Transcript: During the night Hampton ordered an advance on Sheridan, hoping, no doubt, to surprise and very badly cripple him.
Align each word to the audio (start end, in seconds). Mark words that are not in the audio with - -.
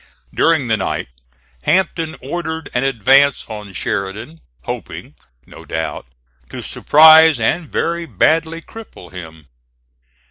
During 0.33 0.67
the 0.67 0.77
night 0.77 1.09
Hampton 1.61 2.15
ordered 2.21 2.71
an 2.73 2.83
advance 2.83 3.45
on 3.47 3.71
Sheridan, 3.71 4.41
hoping, 4.63 5.13
no 5.45 5.63
doubt, 5.63 6.07
to 6.49 6.63
surprise 6.63 7.39
and 7.39 7.71
very 7.71 8.07
badly 8.07 8.61
cripple 8.63 9.11
him. 9.13 9.45